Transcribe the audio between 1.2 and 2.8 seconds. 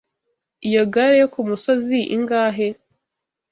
yo kumusozi ingahe?